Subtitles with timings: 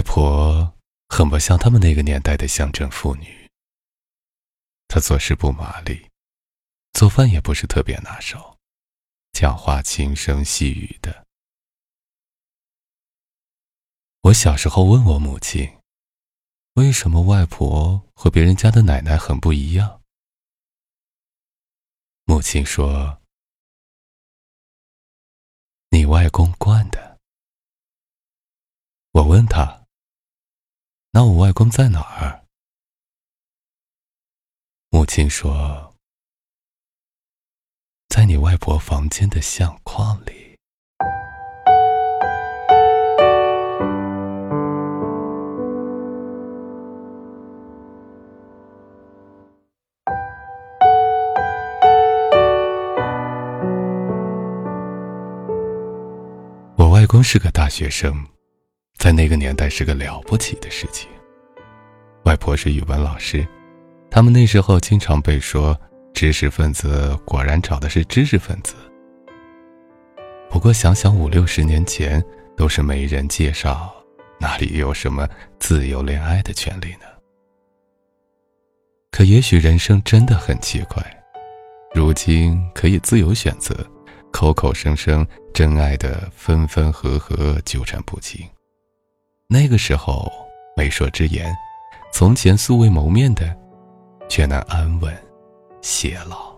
[0.00, 0.78] 外婆
[1.10, 3.50] 很不像他们那个年代的乡镇妇女。
[4.88, 6.08] 她做事不麻利，
[6.94, 8.56] 做饭也不是特别拿手，
[9.32, 11.26] 讲话轻声细语的。
[14.22, 15.70] 我小时候问我母亲，
[16.76, 20.00] 为什么外婆和别人家的奶奶很不一样？
[22.24, 23.20] 母亲说
[25.92, 27.20] ：“你外公惯的。”
[29.12, 29.78] 我问他
[31.12, 32.44] ：“那我外公在哪儿？”
[34.90, 35.94] 母亲说
[38.08, 40.38] ：“在你外婆房间的相框里。”
[56.76, 58.26] 我外公是个大学生，
[59.00, 61.08] 在那个年代是个了不起的事情。
[62.24, 63.48] 外婆是语文老师，
[64.10, 65.74] 他们那时候经常被说
[66.12, 68.74] 知识分子果然找的是知识分子。
[70.50, 72.22] 不过想想五六十年前
[72.54, 73.90] 都是媒人介绍，
[74.38, 75.26] 哪里有什么
[75.58, 77.06] 自由恋爱的权利呢？
[79.10, 81.02] 可也许人生真的很奇怪，
[81.94, 83.74] 如今可以自由选择。
[84.30, 88.46] 口口声声真爱的分分合合纠缠不清，
[89.52, 90.30] 那个时候
[90.76, 91.52] 媒妁之言，
[92.12, 93.52] 从前素未谋面的，
[94.28, 95.12] 却能安稳
[95.82, 96.54] 偕老。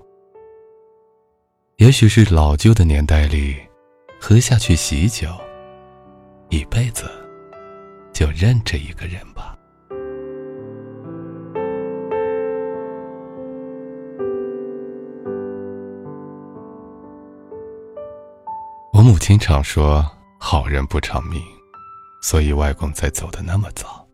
[1.79, 3.57] 也许是老旧的年代里，
[4.21, 5.29] 喝下去喜酒，
[6.51, 7.11] 一辈子
[8.13, 9.57] 就认这一个人吧。
[18.93, 20.05] 我母亲常说
[20.37, 21.43] ：“好人不长命。”
[22.23, 24.09] 所以外公才走的那么早。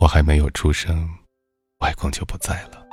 [0.00, 1.08] 我还没有出生，
[1.80, 2.84] 外公就不在了。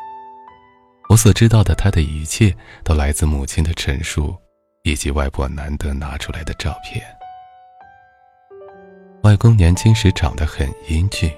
[1.09, 4.35] 我所知道的他的一切，都来自母亲的陈述，
[4.83, 7.03] 以及外婆难得拿出来的照片。
[9.23, 11.31] 外公年轻时长得很英俊，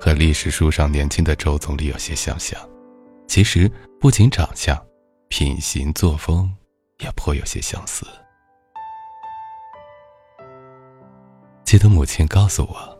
[0.00, 2.58] 和历史书上年轻的周总理有些相像。
[3.28, 3.70] 其实
[4.00, 4.76] 不仅长相，
[5.28, 6.50] 品行作风
[6.98, 8.06] 也颇有些相似。
[11.64, 12.98] 记得母亲告诉我，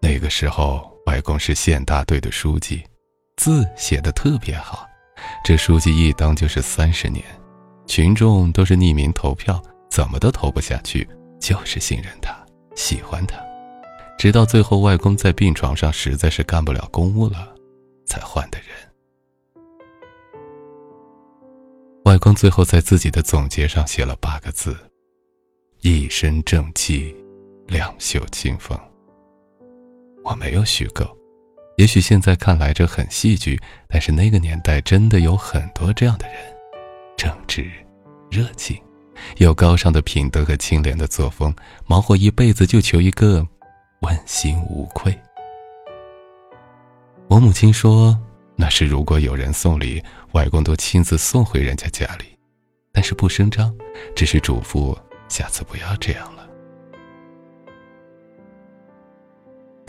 [0.00, 2.82] 那个时候外公是县大队的书记，
[3.36, 4.86] 字写的特别好。
[5.44, 7.24] 这书记一当就是三十年，
[7.86, 9.60] 群众都是匿名投票，
[9.90, 11.06] 怎么都投不下去，
[11.40, 12.32] 就是信任他，
[12.76, 13.36] 喜欢他。
[14.16, 17.52] 直到最后外公在病床上实在是干不了公务了，
[18.06, 18.68] 才换的人。
[22.04, 24.76] 外公最后在自己的总结上写了八个字：
[25.80, 27.14] 一身正气。
[27.68, 28.78] 两袖清风。
[30.24, 31.06] 我没有虚构，
[31.76, 36.36] 也许现在看来这很戏剧，但是那个年代真的有很多这样的人，
[37.16, 37.70] 正直、
[38.30, 38.80] 热情，
[39.36, 41.54] 有高尚的品德和清廉的作风，
[41.86, 43.46] 忙活一辈子就求一个
[44.00, 45.16] 问心无愧。
[47.28, 48.18] 我母亲说，
[48.56, 50.02] 那是如果有人送礼，
[50.32, 52.24] 外公都亲自送回人家家里，
[52.92, 53.74] 但是不声张，
[54.16, 54.96] 只是嘱咐
[55.28, 56.37] 下次不要这样了。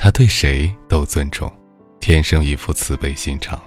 [0.02, 1.52] 他对谁都尊重，
[2.00, 3.62] 天生一副慈悲心肠。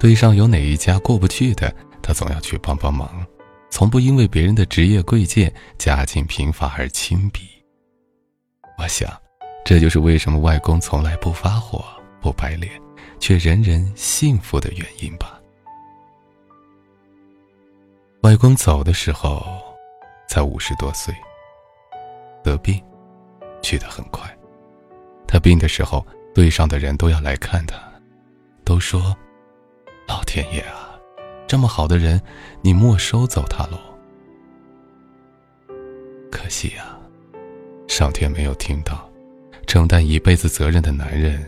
[0.00, 1.72] 队上有哪一家过不去的，
[2.02, 3.24] 他总要去帮帮忙，
[3.70, 7.42] 从不因为别人的职业贵贱、家境贫乏而轻鄙。
[8.76, 9.08] 我想，
[9.64, 11.84] 这就是为什么外公从来不发火、
[12.20, 12.72] 不摆脸，
[13.20, 15.40] 却人人幸福的原因吧。
[18.22, 19.46] 外公走的时候，
[20.28, 21.14] 才五十多岁，
[22.42, 22.82] 得病，
[23.62, 24.28] 去得很快。
[25.26, 27.76] 他病的时候，队上的人都要来看他，
[28.64, 29.16] 都说
[30.06, 30.98] ：“老天爷啊，
[31.46, 32.20] 这么好的人，
[32.62, 33.78] 你没收走他喽！”
[36.30, 36.96] 可惜呀，
[37.88, 39.08] 上天没有听到，
[39.66, 41.44] 承担一辈子责任的男人，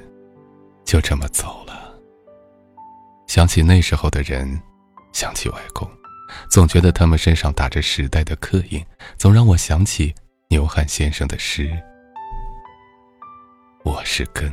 [0.84, 1.94] 就这么走了。
[3.26, 4.60] 想起那时候的人，
[5.12, 5.88] 想起外公，
[6.50, 8.84] 总觉得他们身上打着时代的刻印，
[9.18, 10.14] 总让我想起
[10.48, 11.70] 牛汉先生的诗。
[13.86, 14.52] 我是根，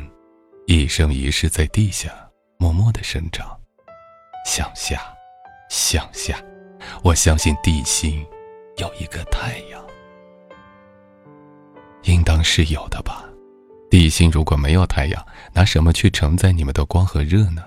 [0.68, 2.14] 一生一世在地下
[2.60, 3.60] 默默的生长，
[4.46, 5.02] 向下，
[5.72, 6.40] 向下。
[7.04, 8.24] 我相信地心
[8.78, 9.84] 有一个太阳，
[12.04, 13.28] 应当是有的吧。
[13.90, 17.64] 地心如果没有太阳，拿什么去承载你们的光和热呢？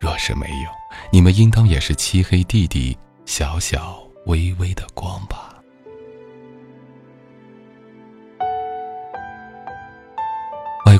[0.00, 0.70] 若是没有，
[1.12, 2.96] 你们应当也是漆黑地底
[3.26, 5.55] 小小微微的光吧。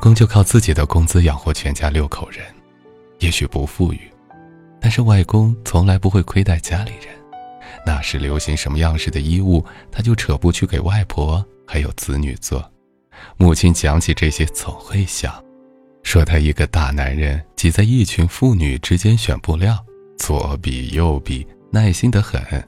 [0.06, 2.46] 公就靠自己的工资养活全家六口人，
[3.18, 3.98] 也许不富裕，
[4.80, 7.08] 但是外公从来不会亏待家里人。
[7.84, 12.64] 那时流行什么样式的衣物，他就扯布去给外婆还有子女做。
[13.36, 15.44] 母亲讲起这些，总会想，
[16.04, 19.76] 说他一个大男人挤在一群妇女之间选布料，
[20.18, 22.64] 左比右比，耐心的很，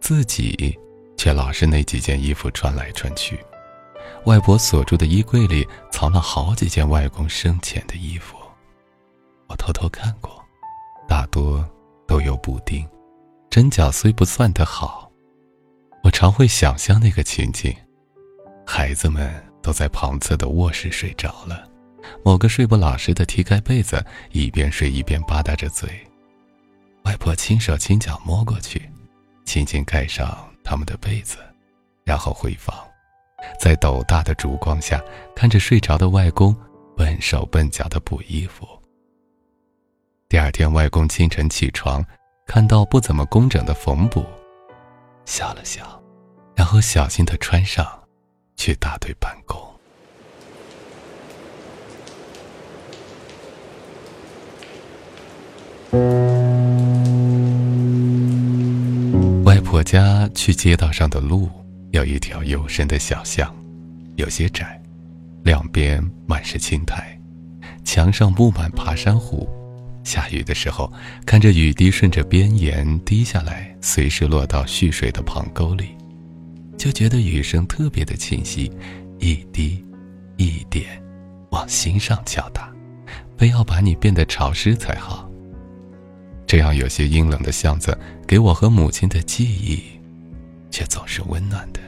[0.00, 0.78] 自己
[1.16, 3.36] 却老是那几件衣服穿来穿去。
[4.24, 8.36] 外婆锁住的衣柜里藏了好几件外公生前的衣服，
[9.48, 10.44] 我偷偷看过，
[11.08, 11.66] 大多
[12.06, 12.86] 都有补丁。
[13.48, 15.10] 针脚虽不算得好，
[16.04, 17.74] 我常会想象那个情景：
[18.64, 21.68] 孩子们都在旁侧的卧室睡着了，
[22.22, 25.88] 某个睡不老实的踢开被子，一边睡一边吧嗒着嘴。
[27.04, 28.88] 外婆轻手轻脚摸过去，
[29.44, 31.38] 轻轻盖上他们的被子，
[32.04, 32.76] 然后回房，
[33.58, 35.02] 在斗大的烛光下
[35.34, 36.54] 看着睡着的外公
[36.96, 38.66] 笨手笨脚的补衣服。
[40.28, 42.04] 第二天，外公清晨起床。
[42.46, 44.24] 看到不怎么工整的缝补，
[45.24, 46.02] 笑了笑，
[46.56, 47.86] 然后小心的穿上，
[48.56, 49.56] 去大队办公。
[59.44, 61.48] 外婆家去街道上的路
[61.92, 63.52] 有一条幽深的小巷，
[64.16, 64.80] 有些窄，
[65.42, 67.18] 两边满是青苔，
[67.84, 69.48] 墙上布满爬山虎。
[70.04, 70.90] 下雨的时候，
[71.26, 75.88] 看着雨滴顺着边沿滴下来，随时落到蓄水的旁沟里，
[76.78, 78.72] 就觉得雨声特别的清晰，
[79.18, 79.84] 一滴
[80.36, 80.86] 一点
[81.50, 82.72] 往心上敲打，
[83.36, 85.28] 非要把你变得潮湿才好。
[86.46, 87.96] 这样有些阴冷的巷子，
[88.26, 89.82] 给我和母亲的记忆，
[90.70, 91.80] 却总是温暖的。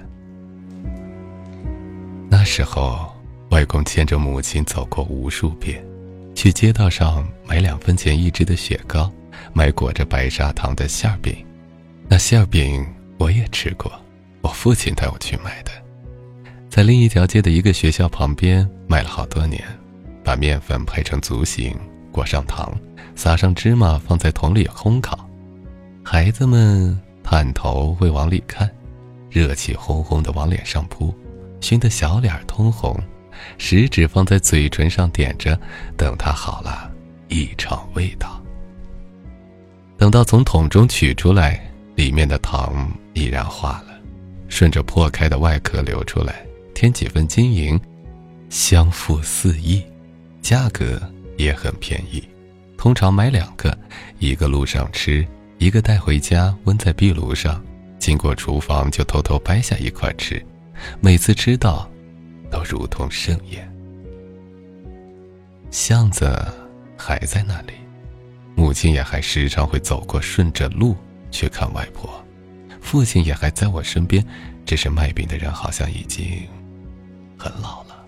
[2.29, 3.15] 那时候，
[3.51, 5.85] 外公牵着母亲走过无数遍。
[6.35, 9.13] 去街道上买两分钱一支的雪糕，
[9.53, 11.35] 买裹着白砂糖的馅饼。
[12.09, 12.85] 那馅饼
[13.19, 13.93] 我也吃过，
[14.41, 15.71] 我父亲带我去买的。
[16.71, 19.63] 在另一条街的一个学校旁边买了好多年，
[20.25, 21.77] 把面粉拍成足形，
[22.11, 22.75] 裹上糖，
[23.15, 25.29] 撒上芝麻，放在桶里烘烤。
[26.03, 28.71] 孩子们探头会往里看，
[29.31, 31.15] 热气烘烘的往脸上扑，
[31.61, 32.99] 熏得小脸通红。
[33.59, 35.59] 食指放在嘴唇上点着，
[35.97, 36.91] 等它好了，
[37.29, 38.41] 一尝味道。
[39.97, 41.61] 等到从桶中取出来，
[41.95, 43.95] 里面的糖已然化了，
[44.49, 46.45] 顺着破开的外壳流出来，
[46.75, 47.81] 添几分晶莹，
[48.51, 49.83] 香馥四溢，
[50.43, 51.01] 价格
[51.37, 52.23] 也很便宜。
[52.77, 53.77] 通常买两个，
[54.19, 55.27] 一个路上吃，
[55.63, 57.65] 一个带回家温在壁炉上，
[57.97, 60.45] 经过厨房就偷偷掰下一块吃，
[61.01, 61.89] 每次吃到。
[62.51, 63.73] 都如同盛宴。
[65.71, 66.37] 巷子
[66.99, 67.75] 还在那里，
[68.57, 70.97] 母亲也还时常会走过，顺着路
[71.31, 72.13] 去看外婆。
[72.81, 74.23] 父亲也还在我身边，
[74.67, 76.43] 只是卖饼的人好像已经
[77.39, 78.05] 很老了，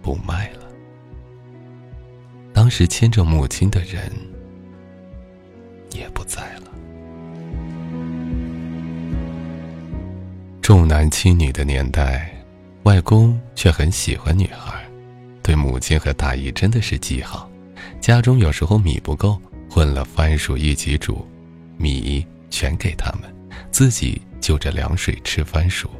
[0.00, 0.60] 不卖了。
[2.54, 4.10] 当时牵着母亲的人
[5.92, 6.70] 也不在了。
[10.60, 12.34] 重男轻女的年代。
[12.84, 14.82] 外公却很喜欢女孩，
[15.42, 17.46] 对母亲和大姨真的是极好。
[18.00, 19.38] 家中有时候米不够，
[19.68, 21.22] 混了番薯一起煮，
[21.76, 23.30] 米全给他们，
[23.70, 25.90] 自己就着凉水吃番薯。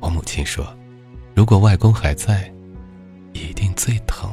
[0.00, 0.66] 我母亲说
[1.32, 2.52] ：“如果外公还在，
[3.32, 4.28] 一定最疼。”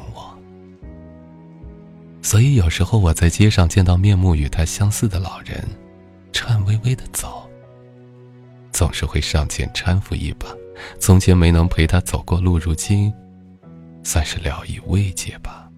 [2.30, 5.64] 所以有时候我在街上见到面目与他相似的老人，
[6.32, 7.42] 颤巍巍的走，
[8.70, 10.46] 总是会上前搀扶一把。
[11.00, 13.12] 从前没能陪他走过路，如今
[14.04, 15.68] 算是聊以慰藉吧。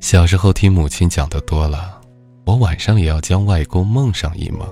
[0.00, 2.00] 小时候听母亲讲的多了，
[2.46, 4.66] 我晚上也要将外公梦上一梦，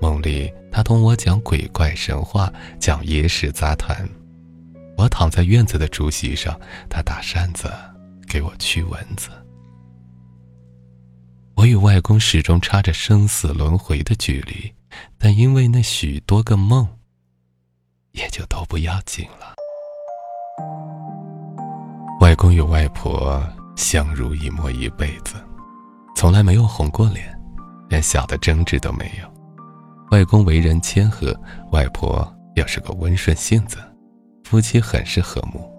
[0.00, 4.08] 梦里他同我讲鬼怪神话，讲野史杂谈。
[4.96, 6.56] 我躺在院子的竹席上，
[6.88, 7.68] 他打扇子
[8.28, 9.30] 给我驱蚊子。
[11.56, 14.72] 我与外公始终差着生死轮回的距离。
[15.16, 16.86] 但因为那许多个梦，
[18.10, 19.54] 也就都不要紧了。
[22.20, 23.42] 外公与外婆
[23.74, 25.36] 相濡以沫一辈子，
[26.14, 27.34] 从来没有红过脸，
[27.88, 29.32] 连小的争执都没有。
[30.10, 31.34] 外公为人谦和，
[31.70, 33.78] 外婆又是个温顺性子，
[34.44, 35.71] 夫妻很是和睦。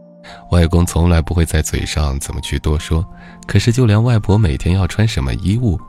[0.52, 3.06] 外公从来不会在嘴上怎么去多说
[3.46, 5.80] 可是就连外婆每天要穿什么衣物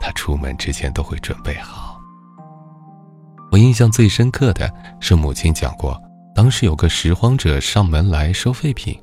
[0.00, 2.00] 他出门之前都会准备好。
[3.50, 6.00] 我印象最深刻的是母亲讲过
[6.34, 8.98] 当时有个拾荒者上门来收废品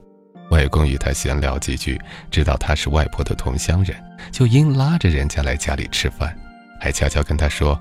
[0.52, 2.00] 外公与他闲聊几句
[2.32, 3.96] 知道他是外婆的同乡人
[4.32, 6.36] 就硬拉着人家来家里吃饭
[6.80, 7.80] 还悄悄跟他说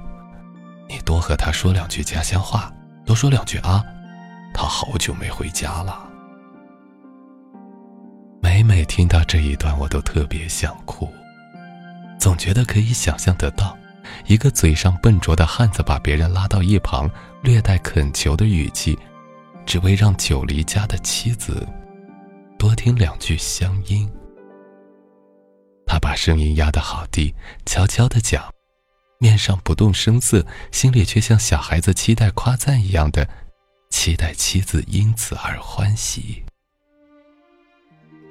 [0.88, 2.70] 你多和他说两句家乡话
[3.04, 3.82] 多说两句啊。
[4.52, 6.07] 他好久没回家了。
[8.40, 11.08] 每每听到这一段我都特别想哭。
[12.18, 13.76] 总觉得可以想象得到
[14.26, 17.08] 一个嘴上笨拙的汉子把别人拉到一旁
[17.42, 18.98] 略带恳求的语气
[19.64, 21.66] 只为让久离家的妻子
[22.58, 24.10] 多听两句乡音。
[25.86, 28.52] 他把声音压得好低悄悄的讲
[29.20, 33.28] 面上不动声色心里却像小孩子期待夸赞一样的
[33.90, 36.47] 期待妻子因此而欢喜。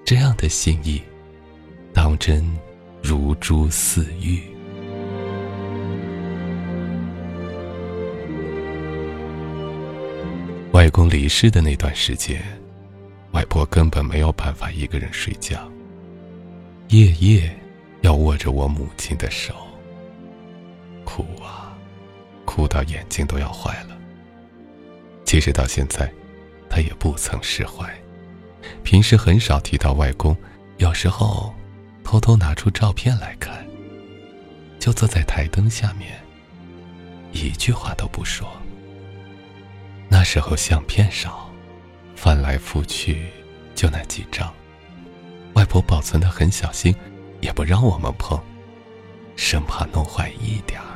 [0.08, 1.02] 这样的心意
[1.94, 2.42] 当真
[3.04, 4.42] 如珠似玉。
[10.72, 12.42] 外公离世的那段时间
[13.32, 15.70] 外婆根本没有办法一个人睡觉
[16.88, 17.54] 夜夜
[18.00, 19.54] 要握着我母亲的手。
[21.04, 21.78] 哭啊
[22.46, 23.98] 哭到眼睛都要坏了。
[25.26, 26.10] 其实到现在
[26.70, 27.94] 她也不曾释怀。
[28.84, 30.36] 平时很少提到外公
[30.78, 31.54] 有时候
[32.04, 33.66] 偷偷拿出照片来看
[34.80, 36.12] 就坐在台灯下面
[37.32, 38.48] 一句话都不说。
[40.10, 41.52] 那时候相片少
[42.16, 43.28] 翻来覆去
[43.76, 44.52] 就那几张
[45.54, 46.96] 外婆保存的很小心
[47.42, 48.40] 也不让我们碰
[49.36, 50.88] 生怕弄坏一点儿。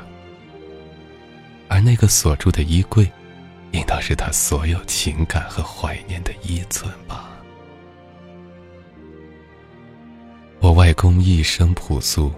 [1.67, 3.09] 而那个锁住的衣柜
[3.71, 7.30] 应当是她所有情感和怀念的依存吧。
[10.73, 12.31] 外公一生朴素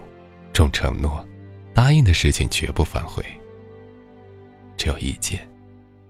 [0.54, 1.26] 重承诺
[1.74, 3.24] 答应的事情绝不反悔。
[4.78, 5.48] 只有一件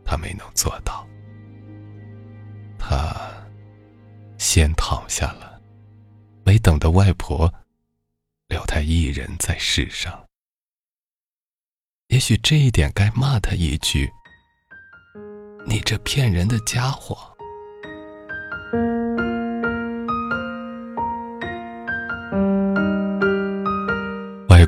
[0.05, 1.07] 他没能做到。
[2.77, 3.15] 他
[4.37, 5.61] 先躺下了
[6.43, 7.51] 没等到外婆
[8.47, 10.25] 留他一人在世上。
[12.09, 14.11] 也许这一点该骂他一句
[15.65, 17.32] 你这骗人的家伙。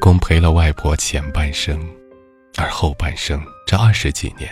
[0.05, 1.83] 公陪了外婆前半生
[2.57, 4.47] 而后半生这二十几年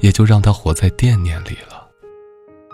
[0.00, 1.86] 也就让她活在惦念里了。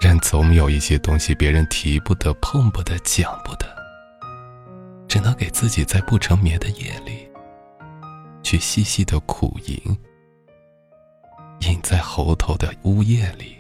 [0.01, 3.67] 人总有一些东西别人提不得碰不得讲不得
[5.09, 7.29] 只能给自己在不成眠的夜里
[8.45, 9.99] 去细细的苦吟
[11.69, 13.57] 隐在喉头的呜咽里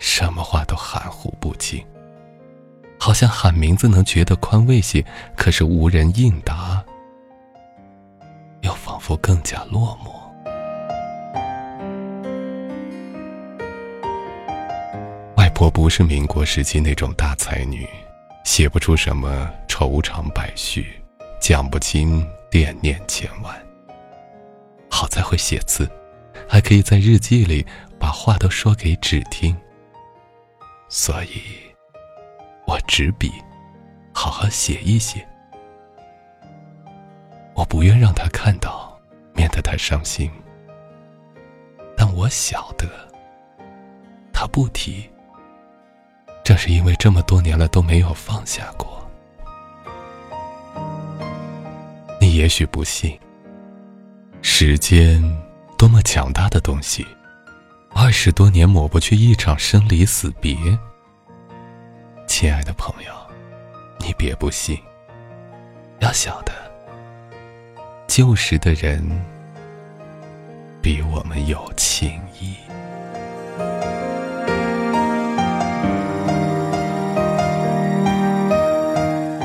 [0.00, 1.80] 什么话都含糊不清。
[2.98, 5.04] 好像喊名字能觉得宽慰些
[5.36, 6.84] 可是无人应答。
[9.06, 10.14] 不更加落寞？
[15.36, 17.86] 外婆不是民国时期那种大才女
[18.44, 20.86] 写不出什么愁肠百绪
[21.38, 23.54] 讲不清惦念千万。
[24.90, 25.86] 好在会写字
[26.48, 27.64] 还可以在日记里
[28.00, 29.54] 把话都说给纸听。
[30.88, 31.42] 所以
[32.66, 33.30] 我执笔
[34.14, 35.26] 好好写一写。
[37.54, 38.93] 我不愿让她看到
[39.34, 40.30] 免得他伤心。
[41.96, 42.88] 但我晓得
[44.32, 45.08] 他不提
[46.42, 49.08] 正是因为这么多年了都没有放下过。
[52.20, 53.18] 你也许不信
[54.42, 55.22] 时间
[55.78, 57.06] 多么强大的东西
[57.94, 60.56] 二十多年抹不去一场生离死别。
[62.26, 63.12] 亲爱的朋友
[63.98, 64.76] 你别不信
[66.00, 66.52] 要晓得
[68.06, 69.02] 旧时的人
[70.80, 72.54] 比我们有情谊。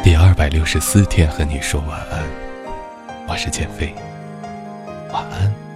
[0.04, 2.24] 第二百六十四天和你说晚安，
[3.28, 3.94] 我是建飞，
[5.12, 5.69] 晚安。